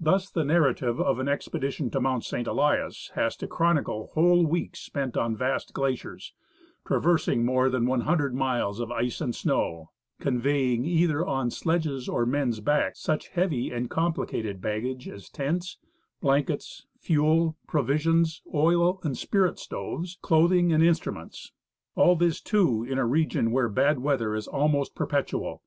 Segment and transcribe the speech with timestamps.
[0.00, 2.46] Thus the narrative of an expedition to Mount St.
[2.48, 6.32] Elias has to chronicle whole weeks spent on vast glaciers,
[6.86, 12.60] traversing more than 100 miles of ice and snow, conveying either on sledges or men's
[12.60, 15.76] backs such heavy and complicated baggage as tents,
[16.22, 21.52] blankets, fuel, provisions, oil and spirit stoves, clothing, and instruments.
[21.94, 25.62] All this, too, in a region where bad weather is almost perpetual.